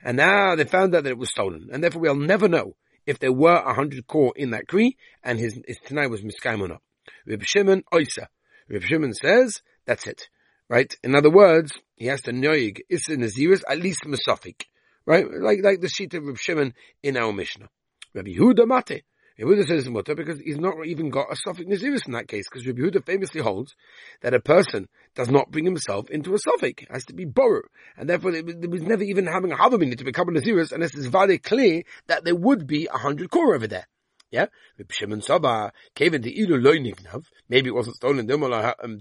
And 0.05 0.17
now 0.17 0.57
they 0.57 0.65
found 0.65 0.95
out 0.95 1.05
that 1.05 1.11
it 1.11 1.19
was 1.19 1.31
stolen, 1.31 1.69
and 1.73 1.83
therefore 1.83 2.03
we'll 2.03 2.17
never 2.17 2.49
know 2.49 2.75
if 3.07 3.21
there 3.21 3.33
were 3.33 3.55
a 3.55 3.75
hundred 3.75 4.07
core 4.09 4.33
in 4.35 4.51
that 4.51 4.67
kri, 4.67 4.97
and 5.23 5.39
his, 5.39 5.61
his 5.67 5.79
tonight 5.85 6.11
was 6.11 6.23
miskaim 6.23 6.61
or 6.61 6.69
not. 6.69 6.83
Reb 7.27 7.45
Shimon 7.45 7.85
oisa. 7.93 8.27
Reb 8.69 8.83
Shimon 8.83 9.15
says 9.15 9.63
that's 9.87 10.07
it, 10.09 10.29
right? 10.69 10.93
In 11.05 11.15
other 11.15 11.31
words, 11.31 11.73
he 11.95 12.07
has 12.07 12.23
to 12.23 12.33
noig 12.33 12.81
issa 12.89 13.13
naziris 13.13 13.63
at 13.69 13.79
least 13.79 14.01
mesofik, 14.05 14.65
right? 15.07 15.27
Like 15.31 15.61
like 15.63 15.81
the 15.81 15.89
sheet 15.89 16.15
of 16.15 16.25
Reb 16.25 16.39
Shimon 16.39 16.75
in 17.05 17.17
our 17.17 17.33
Mishnah. 17.33 17.69
Rabbi 18.15 18.31
Yehuda 18.31 18.67
Mate. 18.67 19.05
Yehuda 19.39 19.67
says 19.67 19.81
it's 19.81 19.89
mutter 19.89 20.15
because 20.15 20.39
he's 20.41 20.59
not 20.59 20.75
even 20.87 21.11
got 21.11 21.33
a 21.33 21.37
suffix 21.37 21.69
naziris 21.69 22.07
in 22.07 22.13
that 22.13 22.29
case, 22.29 22.45
because 22.51 22.67
Rabbi 22.67 22.81
Yehuda 22.81 23.07
famously 23.07 23.41
holds 23.41 23.75
that 24.21 24.35
a 24.35 24.41
person 24.41 24.89
does 25.15 25.31
not 25.31 25.51
bring 25.51 25.65
himself 25.65 26.11
into 26.11 26.35
a 26.35 26.39
suffix, 26.39 26.85
has 26.91 27.05
to 27.07 27.15
be 27.15 27.25
borrowed, 27.25 27.67
and 27.97 28.09
therefore 28.09 28.33
there 28.33 28.71
was 28.71 28.83
never 28.83 29.03
even 29.03 29.27
having 29.27 29.53
a 29.53 29.57
havamina 29.57 29.97
to 29.99 30.05
become 30.05 30.29
a 30.29 30.33
naziris 30.33 30.73
unless 30.73 30.95
it's 30.95 31.07
very 31.07 31.39
clear 31.39 31.83
that 32.07 32.25
there 32.25 32.37
would 32.37 32.67
be 32.67 32.87
a 32.93 32.99
hundred 32.99 33.31
core 33.31 33.55
over 33.55 33.67
there. 33.67 33.87
Yeah, 34.33 34.47
Shimon 34.91 35.21
Saba 35.21 35.73
came. 35.95 36.13
Maybe 36.13 37.69
it 37.69 37.75
wasn't 37.75 37.97
stolen. 37.97 38.31
Um. 38.31 38.99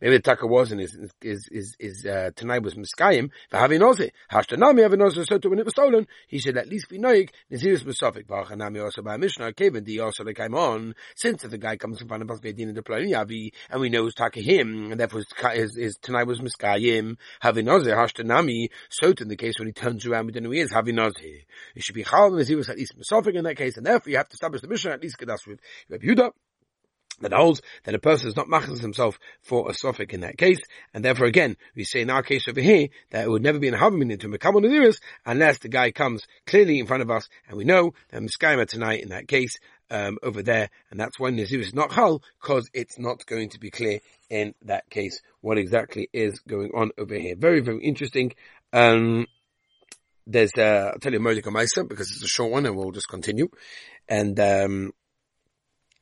Maybe 0.00 0.16
the 0.16 0.22
taka 0.22 0.46
wasn't. 0.46 0.80
His 0.80 0.98
his 1.20 1.48
his, 1.52 1.76
his 1.78 2.06
uh, 2.06 2.30
tonight 2.34 2.62
was 2.62 2.74
Miskayim. 2.74 3.28
For 3.50 3.58
having 3.58 3.82
Oze. 3.82 4.10
Hashtanami 4.32 4.80
having 4.80 5.02
Oze. 5.02 5.26
So 5.26 5.36
to 5.36 5.50
when 5.50 5.58
it 5.58 5.66
was 5.66 5.74
stolen, 5.74 6.06
he 6.26 6.38
should 6.38 6.56
at 6.56 6.68
least 6.68 6.88
be 6.88 6.98
Noig. 6.98 7.28
Nazirus 7.52 7.84
Musafik. 7.84 8.26
Bachanami 8.26 8.82
also 8.82 9.02
by 9.02 9.18
Mishnah. 9.18 9.52
Came 9.52 9.84
the 9.84 10.00
also 10.00 10.24
they 10.24 10.32
came 10.32 10.54
on. 10.54 10.94
Since 11.14 11.42
the 11.42 11.58
guy 11.58 11.76
comes 11.76 12.00
in 12.00 12.08
front 12.08 12.22
of 12.22 12.30
us, 12.30 12.40
Bedin 12.40 12.68
and 12.68 12.76
the 12.76 12.82
Yavi, 12.82 13.50
and 13.68 13.80
we 13.82 13.90
know 13.90 14.06
it's 14.06 14.14
taka 14.14 14.40
him, 14.40 14.90
and 14.90 14.98
therefore 14.98 15.22
his, 15.52 15.76
his 15.76 15.98
tonight 16.00 16.26
was 16.26 16.40
Miskayim. 16.40 17.18
Having 17.40 17.68
Oze. 17.68 17.88
Hashtanami. 17.88 18.70
So 18.88 19.12
in 19.20 19.28
the 19.28 19.36
case 19.36 19.58
when 19.58 19.68
he 19.68 19.72
turns 19.72 20.06
around, 20.06 20.24
we 20.26 20.32
don't 20.32 20.44
know 20.44 20.50
he 20.50 20.60
is 20.60 20.72
having 20.72 20.98
Oze. 20.98 21.44
It 21.74 21.82
should 21.82 21.94
be 21.94 22.04
Chal 22.04 22.30
Nazirus 22.30 22.70
at 22.70 22.78
least 22.78 22.94
Musafik 22.98 23.34
in 23.34 23.44
that 23.44 23.56
case 23.56 23.65
case, 23.66 23.76
and 23.76 23.86
therefore 23.86 24.10
you 24.10 24.16
have 24.16 24.28
to 24.28 24.34
establish 24.34 24.62
the 24.62 24.68
mission 24.68 24.92
at 24.92 25.02
least 25.02 25.18
Kedas 25.18 25.46
with 25.46 25.60
Rabbi 25.88 26.06
Yehuda. 26.06 26.30
that 27.20 27.32
holds 27.32 27.62
that 27.84 27.94
a 27.94 27.98
person 27.98 28.28
is 28.28 28.36
not 28.36 28.46
machzis 28.46 28.80
himself 28.80 29.18
for 29.42 29.70
a 29.70 29.74
suffix 29.74 30.12
in 30.12 30.20
that 30.20 30.38
case, 30.38 30.60
and 30.92 31.04
therefore 31.04 31.26
again, 31.26 31.56
we 31.74 31.84
say 31.84 32.02
in 32.02 32.10
our 32.10 32.22
case 32.22 32.46
over 32.48 32.60
here, 32.60 32.88
that 33.10 33.24
it 33.24 33.30
would 33.30 33.42
never 33.42 33.58
be 33.58 33.68
in 33.68 33.74
a 33.74 33.78
havaminin 33.78 34.20
to 34.20 34.28
become 34.28 34.54
one 34.54 34.64
of 34.64 35.00
unless 35.24 35.58
the 35.58 35.68
guy 35.68 35.90
comes 35.90 36.26
clearly 36.46 36.78
in 36.78 36.86
front 36.86 37.02
of 37.02 37.10
us, 37.10 37.28
and 37.48 37.56
we 37.56 37.64
know 37.64 37.94
that 38.10 38.22
Miskayma 38.22 38.66
tonight 38.66 39.02
in 39.02 39.08
that 39.10 39.28
case, 39.28 39.58
um, 39.90 40.18
over 40.22 40.42
there, 40.42 40.68
and 40.90 40.98
that's 40.98 41.18
when 41.18 41.36
Nazir 41.36 41.60
is 41.60 41.74
not 41.74 41.92
Hal, 41.92 42.22
because 42.40 42.68
it's 42.74 42.98
not 42.98 43.24
going 43.26 43.50
to 43.50 43.60
be 43.60 43.70
clear 43.70 44.00
in 44.28 44.54
that 44.62 44.88
case 44.90 45.20
what 45.40 45.58
exactly 45.58 46.08
is 46.12 46.40
going 46.40 46.72
on 46.74 46.90
over 46.98 47.14
here. 47.14 47.36
Very, 47.36 47.60
very 47.60 47.82
interesting. 47.82 48.34
Um, 48.72 49.26
there's, 50.26 50.52
uh, 50.56 50.90
I'll 50.92 50.98
tell 50.98 51.12
you 51.12 51.18
a 51.18 51.22
Mordecai 51.22 51.50
Meister 51.50 51.84
because 51.84 52.10
it's 52.10 52.24
a 52.24 52.28
short 52.28 52.50
one 52.50 52.66
and 52.66 52.76
we'll 52.76 52.92
just 52.92 53.08
continue. 53.08 53.48
And, 54.08 54.38
um, 54.40 54.92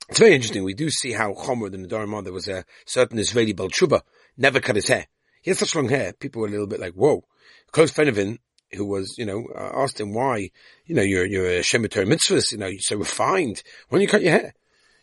it's 0.09 0.19
very 0.19 0.35
interesting. 0.35 0.64
We 0.64 0.75
do 0.75 0.90
see 0.90 1.12
how 1.12 1.33
Chomer, 1.33 1.73
in 1.73 1.83
the 1.83 1.88
Nadarim, 1.88 2.25
there 2.25 2.33
was 2.33 2.49
a 2.49 2.64
certain 2.85 3.19
Israeli 3.19 3.54
Balchuba, 3.54 4.02
never 4.37 4.61
cut 4.61 4.76
his 4.76 4.88
hair. 4.88 5.07
He 5.43 5.50
had 5.50 5.59
such 5.59 5.75
long 5.75 5.88
hair. 5.88 6.12
People 6.12 6.43
were 6.43 6.49
a 6.49 6.50
little 6.50 6.66
bit 6.66 6.81
like, 6.81 6.93
whoa. 6.93 7.25
Close 7.73 7.90
friend 7.90 8.11
of 8.11 8.16
him, 8.16 8.38
who 8.73 8.87
was, 8.87 9.16
you 9.19 9.25
know, 9.25 9.47
uh, 9.54 9.83
asked 9.83 10.00
him 10.00 10.12
why, 10.12 10.50
you 10.87 10.95
know, 10.95 11.02
you're, 11.02 11.26
you're 11.26 11.47
a 11.47 11.61
Shemitah 11.61 12.07
mitzvahs, 12.07 12.52
you 12.52 12.59
know, 12.59 12.66
you're 12.66 12.81
so 12.81 12.97
refined. 12.97 13.62
Why 13.88 13.97
don't 13.97 14.02
you 14.02 14.09
cut 14.09 14.23
your 14.23 14.33
hair? 14.33 14.54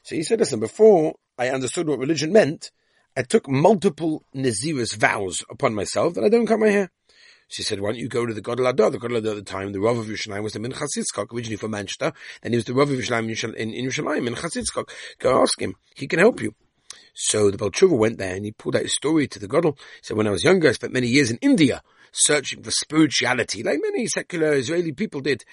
So 0.04 0.16
he 0.16 0.24
said, 0.24 0.40
listen, 0.40 0.60
before 0.60 1.16
I 1.38 1.50
understood 1.50 1.88
what 1.88 2.00
religion 2.00 2.32
meant, 2.32 2.72
I 3.16 3.24
took 3.24 3.50
multiple 3.50 4.24
Naziris 4.36 4.96
vows 4.96 5.44
upon 5.50 5.76
myself 5.76 6.14
that 6.14 6.24
I 6.24 6.30
don't 6.30 6.48
cut 6.48 6.60
my 6.60 6.70
hair. 6.70 6.92
She 7.52 7.64
said, 7.64 7.82
why 7.82 7.90
don't 7.90 8.00
you 8.00 8.08
go 8.08 8.26
to 8.26 8.34
the 8.34 8.42
Gadol 8.42 8.66
Hador? 8.66 8.94
The 8.94 9.00
Gadol 9.00 9.20
Hador 9.20 9.32
at 9.32 9.36
the 9.36 9.42
time, 9.42 9.74
the 9.74 9.82
Rav 9.82 9.98
of 9.98 10.06
Yerushalayim 10.06 10.42
was 10.42 10.54
the 10.54 10.60
Minchas 10.60 10.98
Yitzchak, 10.98 11.34
originally 11.34 11.58
from 11.58 11.72
Manchester, 11.72 12.14
and 12.42 12.54
he 12.54 12.58
was 12.58 12.64
the 12.64 12.74
Rav 12.74 12.90
of 12.90 12.98
Yerushalayim 12.98 13.56
in, 13.56 13.72
Yerushalayim, 13.72 14.30
Minchas 14.30 14.56
Yitzchak. 14.56 14.90
Go 15.20 15.42
ask 15.42 15.62
him. 15.62 15.76
He 15.94 16.08
can 16.08 16.20
help 16.20 16.42
you. 16.42 16.56
So 17.14 17.52
the 17.52 17.58
Balchuva 17.58 17.98
went 17.98 18.20
there 18.20 18.36
and 18.36 18.46
he 18.46 18.52
pulled 18.52 18.78
out 18.78 18.84
his 18.84 18.96
story 18.96 19.28
to 19.28 19.38
the 19.38 19.50
Gadol. 19.50 19.74
He 19.74 20.04
said, 20.04 20.16
when 20.16 20.28
I 20.28 20.32
was 20.32 20.46
younger, 20.46 20.70
I 20.70 20.72
spent 20.72 20.94
many 20.94 21.08
years 21.08 21.30
in 21.30 21.40
India 21.42 21.82
searching 22.14 22.64
for 22.64 22.72
spirituality, 22.72 23.64
like 23.64 23.80
many 23.82 24.08
secular 24.08 24.54
Israeli 24.54 24.94
people 24.94 25.20
did. 25.20 25.44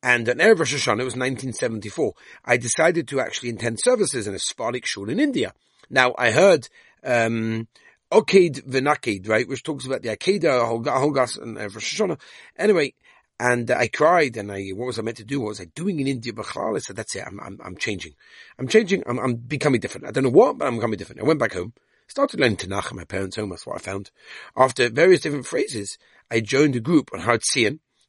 And 0.00 0.28
on 0.28 0.36
Erev 0.36 0.60
Rosh 0.60 0.74
Hashanah, 0.74 1.00
it 1.00 1.10
was 1.10 1.16
1974, 1.16 2.12
I 2.44 2.56
decided 2.56 3.08
to 3.08 3.20
actually 3.20 3.50
attend 3.50 3.80
services 3.80 4.28
in 4.28 4.34
a 4.34 4.38
Sephardic 4.38 4.86
shul 4.86 5.10
in 5.10 5.18
India. 5.18 5.52
Now, 5.90 6.14
I 6.16 6.30
heard, 6.30 6.68
um, 7.02 7.66
Oked 8.10 8.66
Venaked, 8.66 9.28
right, 9.28 9.46
which 9.46 9.62
talks 9.62 9.84
about 9.84 10.02
the 10.02 10.08
Akedah, 10.08 10.84
Holgas, 10.84 11.40
and 11.40 11.58
uh, 11.58 11.62
Rosh 11.62 12.00
Hashanah. 12.00 12.18
Anyway, 12.56 12.94
and 13.38 13.70
uh, 13.70 13.76
I 13.76 13.88
cried, 13.88 14.36
and 14.36 14.50
I, 14.50 14.70
what 14.70 14.86
was 14.86 14.98
I 14.98 15.02
meant 15.02 15.18
to 15.18 15.24
do? 15.24 15.40
What 15.40 15.50
was 15.50 15.60
I 15.60 15.66
doing 15.66 16.00
in 16.00 16.06
India? 16.06 16.32
Bachlal? 16.32 16.76
I 16.76 16.78
said, 16.78 16.96
that's 16.96 17.14
it, 17.16 17.24
I'm, 17.26 17.38
I'm, 17.40 17.58
I'm 17.62 17.76
changing. 17.76 18.14
I'm 18.58 18.66
changing, 18.66 19.02
I'm, 19.06 19.18
I'm 19.18 19.34
becoming 19.34 19.80
different. 19.80 20.06
I 20.06 20.10
don't 20.10 20.24
know 20.24 20.30
what, 20.30 20.58
but 20.58 20.66
I'm 20.66 20.76
becoming 20.76 20.96
different. 20.96 21.20
I 21.20 21.24
went 21.24 21.38
back 21.38 21.52
home, 21.52 21.74
started 22.06 22.40
learning 22.40 22.56
Tanakh 22.56 22.90
in 22.90 22.96
my 22.96 23.04
parents' 23.04 23.36
home, 23.36 23.50
that's 23.50 23.66
what 23.66 23.76
I 23.76 23.80
found. 23.80 24.10
After 24.56 24.88
various 24.88 25.20
different 25.20 25.46
phrases, 25.46 25.98
I 26.30 26.40
joined 26.40 26.76
a 26.76 26.80
group 26.80 27.10
on 27.12 27.20
Har 27.20 27.38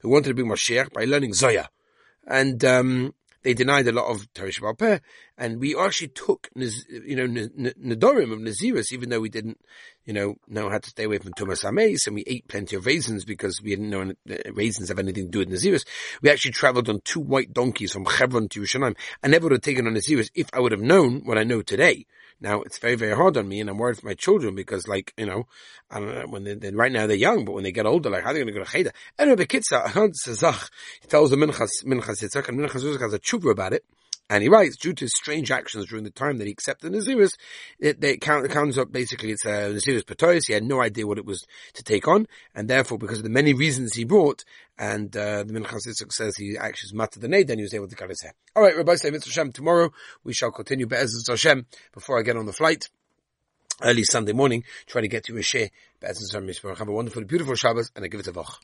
who 0.01 0.09
wanted 0.09 0.29
to 0.29 0.33
be 0.33 0.43
Mashiach 0.43 0.93
by 0.93 1.03
learning 1.03 1.33
Zoya. 1.33 1.69
And, 2.25 2.63
um, 2.63 3.13
they 3.43 3.53
denied 3.53 3.87
a 3.87 3.91
lot 3.91 4.05
of 4.05 4.31
Teresh 4.33 4.77
Peh, 4.77 4.99
and 5.37 5.59
we 5.59 5.77
actually 5.77 6.09
took, 6.09 6.49
you 6.55 7.15
know, 7.15 7.27
Nadorim 7.27 8.33
of 8.33 8.39
Naziris, 8.39 8.91
even 8.91 9.09
though 9.09 9.21
we 9.21 9.29
didn't, 9.29 9.59
you 10.05 10.13
know, 10.13 10.35
know 10.47 10.69
how 10.69 10.79
to 10.79 10.89
stay 10.89 11.03
away 11.03 11.19
from 11.19 11.33
Tumas 11.33 11.63
Ames, 11.63 12.05
and 12.05 12.15
we 12.15 12.23
ate 12.27 12.47
plenty 12.47 12.75
of 12.75 12.85
raisins 12.85 13.23
because 13.23 13.61
we 13.63 13.71
didn't 13.71 13.89
know 13.89 14.13
uh, 14.29 14.35
raisins 14.53 14.89
have 14.89 14.99
anything 14.99 15.25
to 15.25 15.31
do 15.31 15.39
with 15.39 15.49
Naziris. 15.49 15.85
We 16.21 16.29
actually 16.29 16.51
traveled 16.51 16.89
on 16.89 17.01
two 17.03 17.21
white 17.21 17.53
donkeys 17.53 17.93
from 17.93 18.05
Hebron 18.05 18.49
to 18.49 18.61
Yerushalayim. 18.61 18.97
I 19.23 19.27
never 19.27 19.45
would 19.45 19.53
have 19.53 19.61
taken 19.61 19.87
on 19.87 19.93
Naziris 19.93 20.29
if 20.35 20.49
I 20.53 20.59
would 20.59 20.71
have 20.71 20.81
known 20.81 21.21
what 21.25 21.37
I 21.37 21.43
know 21.43 21.61
today. 21.61 22.05
Now 22.41 22.61
it's 22.61 22.77
very, 22.77 22.95
very 22.95 23.15
hard 23.15 23.35
on 23.37 23.47
me 23.47 23.59
and 23.59 23.69
I'm 23.69 23.77
worried 23.77 23.97
for 23.97 24.07
my 24.07 24.13
children 24.13 24.55
because 24.55 24.87
like, 24.87 25.13
you 25.17 25.25
know, 25.25 25.47
I 25.91 25.99
don't 25.99 26.15
know, 26.15 26.25
when 26.27 26.43
they, 26.43 26.53
they 26.53 26.71
right 26.71 26.91
now 26.91 27.07
they're 27.07 27.17
young, 27.17 27.45
but 27.45 27.51
when 27.53 27.63
they 27.63 27.71
get 27.71 27.85
older, 27.85 28.09
like 28.09 28.23
how 28.23 28.29
are 28.29 28.33
they 28.33 28.39
going 28.39 28.53
to 28.53 28.59
go 28.59 28.63
to 28.63 28.71
Cheder? 28.71 28.93
Anyway, 29.17 29.45
Bekitza, 29.45 29.89
he 31.01 31.07
tells 31.07 31.29
the 31.31 31.35
Minchas, 31.35 31.69
Minchas 31.85 32.23
Yitzchak 32.23 32.47
and 32.47 32.59
Minchas 32.59 32.83
Yitzchak 32.83 33.01
has 33.01 33.13
a 33.13 33.19
tshuva 33.19 33.51
about 33.51 33.73
it. 33.73 33.83
And 34.29 34.43
he 34.43 34.49
writes, 34.49 34.77
due 34.77 34.93
to 34.93 35.05
his 35.05 35.13
strange 35.15 35.49
actions 35.49 35.87
during 35.87 36.03
the 36.03 36.11
time 36.11 36.37
that 36.37 36.45
he 36.45 36.51
accepted 36.51 36.93
Naziris, 36.93 37.33
it, 37.79 38.03
it, 38.03 38.21
count, 38.21 38.47
counts 38.51 38.77
up 38.77 38.91
basically 38.91 39.31
it's 39.31 39.45
a 39.45 39.51
uh, 39.51 39.69
Naziris 39.69 40.05
Patois. 40.05 40.41
He 40.45 40.53
had 40.53 40.63
no 40.63 40.81
idea 40.81 41.07
what 41.07 41.17
it 41.17 41.25
was 41.25 41.45
to 41.73 41.83
take 41.83 42.07
on. 42.07 42.27
And 42.53 42.69
therefore, 42.69 42.99
because 42.99 43.17
of 43.17 43.23
the 43.23 43.29
many 43.31 43.53
reasons 43.53 43.93
he 43.93 44.03
brought, 44.03 44.45
and 44.77 45.15
uh, 45.17 45.43
the 45.43 45.53
Minchas 45.53 46.11
says 46.11 46.37
he 46.37 46.57
actually 46.59 46.95
mattered 46.95 47.21
the 47.21 47.27
nade, 47.27 47.47
then 47.47 47.57
he 47.57 47.63
was 47.63 47.73
able 47.73 47.87
to 47.87 47.95
cut 47.95 48.09
his 48.09 48.21
hair. 48.21 48.33
All 48.55 48.63
right, 48.63 48.77
Rabbi 48.77 48.95
Say 48.95 49.11
Hashem, 49.11 49.51
tomorrow 49.51 49.91
we 50.23 50.33
shall 50.33 50.51
continue 50.51 50.85
Be'ezus 50.85 51.27
Hashem 51.27 51.65
before 51.91 52.19
I 52.19 52.21
get 52.21 52.37
on 52.37 52.45
the 52.45 52.53
flight. 52.53 52.87
Early 53.81 54.03
Sunday 54.03 54.33
morning, 54.33 54.65
try 54.87 55.01
to 55.01 55.07
get 55.07 55.23
to 55.25 55.37
a 55.37 55.41
share. 55.41 55.69
Have 56.01 56.87
a 56.87 56.91
wonderful, 56.91 57.23
beautiful 57.23 57.55
Shabbos, 57.55 57.91
and 57.95 58.03
I 58.03 58.09
give 58.09 58.19
it 58.19 58.27
a 58.27 58.33
vach. 58.33 58.57